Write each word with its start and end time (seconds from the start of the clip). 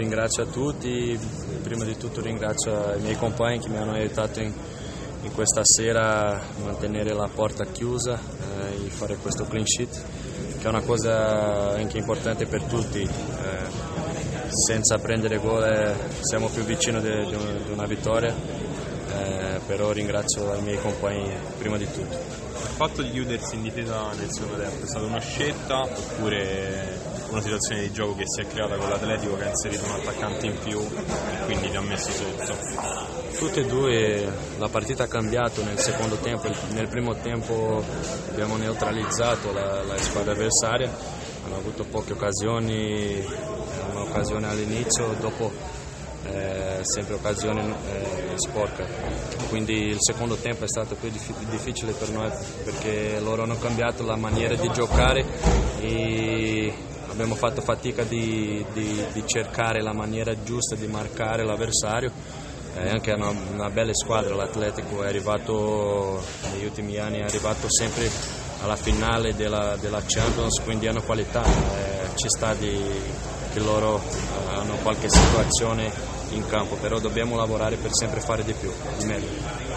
ringrazio 0.00 0.44
a 0.44 0.46
tutti, 0.46 1.18
prima 1.62 1.84
di 1.84 1.94
tutto 1.94 2.22
ringrazio 2.22 2.94
i 2.96 3.00
miei 3.02 3.16
compagni 3.16 3.58
che 3.58 3.68
mi 3.68 3.76
hanno 3.76 3.92
aiutato 3.92 4.40
in, 4.40 4.50
in 5.22 5.32
questa 5.32 5.62
sera 5.62 6.36
a 6.36 6.42
mantenere 6.64 7.12
la 7.12 7.28
porta 7.28 7.66
chiusa 7.66 8.14
eh, 8.14 8.86
e 8.86 8.88
fare 8.88 9.16
questo 9.16 9.44
clean 9.44 9.66
sheet, 9.66 10.02
che 10.58 10.64
è 10.64 10.68
una 10.68 10.80
cosa 10.80 11.74
anche 11.74 11.98
importante 11.98 12.46
per 12.46 12.62
tutti. 12.62 13.02
Eh, 13.02 13.88
senza 14.66 14.98
prendere 14.98 15.38
gol 15.38 15.62
eh, 15.62 15.94
siamo 16.22 16.48
più 16.48 16.62
vicini 16.62 17.00
di 17.00 17.70
una 17.70 17.86
vittoria, 17.86 18.34
eh, 18.34 19.60
però 19.66 19.92
ringrazio 19.92 20.54
i 20.54 20.62
miei 20.62 20.80
compagni 20.80 21.30
prima 21.58 21.76
di 21.76 21.84
tutto. 21.84 22.16
Il 22.16 22.74
fatto 22.74 23.02
di 23.02 23.10
chiudersi 23.10 23.54
in 23.54 23.62
difesa 23.62 24.10
nel 24.18 24.30
secondo 24.30 24.56
tempo 24.56 24.82
è 24.82 24.88
stata 24.88 25.04
una 25.04 25.20
scelta 25.20 25.82
oppure 25.82 27.09
una 27.30 27.40
situazione 27.40 27.82
di 27.82 27.92
gioco 27.92 28.16
che 28.16 28.24
si 28.26 28.40
è 28.40 28.46
creata 28.46 28.76
con 28.76 28.88
l'Atletico 28.88 29.36
che 29.36 29.44
ha 29.44 29.48
inserito 29.48 29.84
un 29.84 29.92
attaccante 29.92 30.46
in 30.46 30.58
più 30.58 30.80
e 30.80 31.44
quindi 31.44 31.70
li 31.70 31.76
ha 31.76 31.80
messi 31.80 32.12
sotto? 32.12 32.56
Tutte 33.38 33.60
e 33.60 33.66
due, 33.66 34.32
la 34.58 34.68
partita 34.68 35.04
ha 35.04 35.06
cambiato 35.06 35.62
nel 35.64 35.78
secondo 35.78 36.16
tempo, 36.16 36.48
nel 36.72 36.88
primo 36.88 37.14
tempo 37.16 37.82
abbiamo 38.28 38.56
neutralizzato 38.56 39.52
la, 39.52 39.82
la 39.82 39.96
squadra 39.96 40.32
avversaria, 40.32 40.90
hanno 41.44 41.56
avuto 41.56 41.84
poche 41.84 42.12
occasioni, 42.12 43.24
un'occasione 43.92 44.46
all'inizio, 44.46 45.14
dopo 45.18 45.50
eh, 46.26 46.80
sempre 46.82 47.14
occasione 47.14 47.62
eh, 47.62 48.32
sporca. 48.36 48.86
Quindi 49.48 49.86
il 49.86 49.98
secondo 50.00 50.34
tempo 50.36 50.64
è 50.64 50.68
stato 50.68 50.94
più 50.96 51.10
difficile 51.10 51.92
per 51.92 52.10
noi 52.10 52.30
perché 52.64 53.18
loro 53.20 53.44
hanno 53.44 53.56
cambiato 53.56 54.04
la 54.04 54.16
maniera 54.16 54.54
di 54.54 54.70
giocare 54.70 55.24
e 55.80 56.72
abbiamo 57.10 57.34
fatto 57.34 57.60
fatica 57.60 58.04
di, 58.04 58.64
di, 58.72 59.04
di 59.12 59.22
cercare 59.26 59.82
la 59.82 59.92
maniera 59.92 60.34
giusta 60.42 60.76
di 60.76 60.86
marcare 60.86 61.44
l'avversario. 61.44 62.12
È 62.72 62.88
anche 62.88 63.12
una, 63.12 63.28
una 63.28 63.68
bella 63.68 63.92
squadra, 63.92 64.34
l'Atletico 64.34 65.02
è 65.02 65.08
arrivato 65.08 66.22
negli 66.52 66.64
ultimi 66.64 66.96
anni, 66.98 67.18
è 67.18 67.24
arrivato 67.24 67.66
sempre 67.68 68.08
alla 68.62 68.76
finale 68.76 69.34
della, 69.34 69.76
della 69.80 70.02
Champions, 70.06 70.62
quindi 70.62 70.86
hanno 70.86 71.02
qualità, 71.02 71.42
eh, 71.42 72.08
ci 72.14 72.28
sta 72.28 72.54
di, 72.54 72.78
che 73.52 73.60
loro 73.60 73.98
eh, 73.98 74.54
hanno 74.54 74.76
qualche 74.82 75.08
situazione 75.08 75.90
in 76.34 76.46
campo, 76.46 76.76
però 76.76 76.98
dobbiamo 76.98 77.36
lavorare 77.36 77.76
per 77.76 77.90
sempre 77.92 78.20
fare 78.20 78.44
di 78.44 78.52
più, 78.52 78.72
di 78.98 79.04
meglio. 79.04 79.28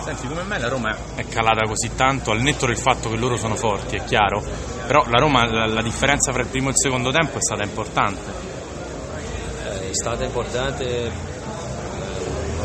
Senti, 0.03 0.27
come 0.27 0.43
mai 0.43 0.59
la 0.59 0.67
Roma 0.67 0.95
è 1.15 1.25
calata 1.27 1.65
così 1.65 1.91
tanto, 1.95 2.31
al 2.31 2.41
netto 2.41 2.65
del 2.65 2.77
fatto 2.77 3.09
che 3.09 3.15
loro 3.15 3.37
sono 3.37 3.55
forti, 3.55 3.95
è 3.95 4.03
chiaro, 4.03 4.43
però 4.85 5.05
la 5.07 5.19
Roma, 5.19 5.45
la, 5.45 5.65
la 5.65 5.81
differenza 5.81 6.31
tra 6.31 6.41
il 6.41 6.47
primo 6.47 6.67
e 6.67 6.71
il 6.71 6.77
secondo 6.77 7.11
tempo 7.11 7.37
è 7.37 7.41
stata 7.41 7.63
importante. 7.63 8.31
Eh, 9.63 9.89
è 9.89 9.93
stata 9.93 10.23
importante, 10.25 11.05
eh, 11.05 11.11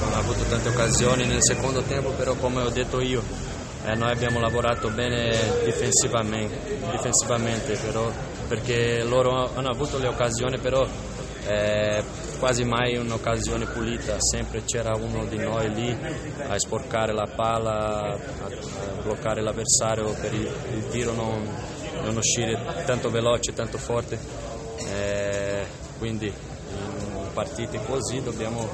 non 0.01 0.13
ha 0.15 0.19
avuto 0.19 0.43
tante 0.45 0.69
occasioni 0.69 1.27
nel 1.27 1.43
secondo 1.43 1.83
tempo, 1.83 2.11
però 2.11 2.35
come 2.35 2.63
ho 2.63 2.71
detto 2.71 3.01
io, 3.01 3.23
eh, 3.85 3.95
noi 3.95 4.11
abbiamo 4.11 4.41
lavorato 4.41 4.91
bene 4.91 5.31
difensivamente, 5.65 6.79
difensivamente 6.91 7.77
però, 7.77 8.11
perché 8.49 9.05
loro 9.05 9.51
hanno 9.55 9.69
avuto 9.69 9.99
le 9.99 10.09
occasioni, 10.09 10.59
però 10.59 10.87
eh, 11.49 12.05
quasi 12.39 12.65
mai 12.65 12.97
un'occasione 12.97 13.65
pulita, 13.67 14.21
sempre 14.21 14.65
c'era 14.65 14.95
uno 14.95 15.25
di 15.25 15.39
noi 15.39 15.73
lì 15.73 15.97
a 16.47 16.59
sporcare 16.59 17.13
la 17.13 17.27
palla, 17.35 18.13
a, 18.13 18.19
bloccare 19.03 19.41
l'avversario 19.41 20.13
per 20.21 20.35
il, 20.35 20.49
il 20.75 20.89
tiro 20.89 21.13
non, 21.13 21.49
non, 22.03 22.17
uscire 22.17 22.59
tanto 22.85 23.11
veloce, 23.11 23.55
tanto 23.55 23.79
forte. 23.79 24.19
Eh, 24.91 25.65
quindi 25.99 26.27
in 26.27 27.33
partite 27.33 27.81
così 27.85 28.23
dobbiamo 28.23 28.69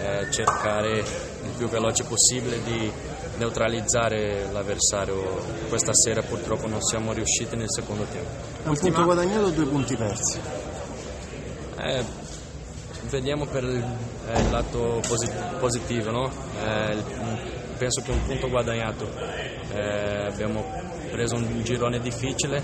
eh, 0.00 0.30
cercare 0.30 0.98
il 0.98 1.52
più 1.56 1.68
veloce 1.68 2.04
possibile 2.04 2.62
di 2.62 2.90
neutralizzare 3.36 4.50
l'avversario. 4.52 5.44
Questa 5.68 5.92
sera 5.92 6.22
purtroppo 6.22 6.66
non 6.66 6.80
siamo 6.80 7.12
riusciti 7.12 7.56
nel 7.56 7.70
secondo 7.70 8.04
tempo. 8.04 8.70
Un 8.70 8.76
punto 8.78 9.04
guadagnato 9.04 9.44
o 9.44 9.50
due 9.50 9.66
punti 9.66 9.96
persi? 9.96 10.40
Eh, 11.86 12.04
vediamo 13.10 13.46
per 13.46 13.62
il, 13.62 13.84
eh, 14.26 14.40
il 14.40 14.50
lato 14.50 15.00
posit- 15.06 15.58
positivo, 15.58 16.10
no? 16.10 16.32
eh, 16.60 17.00
penso 17.78 18.02
che 18.02 18.10
un 18.10 18.22
punto 18.22 18.48
guadagnato. 18.48 19.08
Eh, 19.72 20.26
abbiamo 20.26 20.64
preso 21.10 21.36
un 21.36 21.62
girone 21.62 22.00
difficile, 22.00 22.60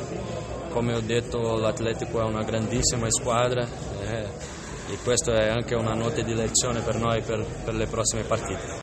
come 0.70 0.94
ho 0.94 1.00
detto 1.00 1.56
l'Atletico 1.56 2.20
è 2.20 2.24
una 2.24 2.42
grandissima 2.42 3.06
squadra 3.10 3.64
eh, 4.02 4.26
e 4.88 4.98
questa 5.04 5.34
è 5.34 5.48
anche 5.48 5.74
una 5.74 5.94
nota 5.94 6.20
di 6.22 6.34
lezione 6.34 6.80
per 6.80 6.96
noi 6.96 7.20
per, 7.22 7.44
per 7.64 7.74
le 7.74 7.86
prossime 7.86 8.22
partite. 8.22 8.80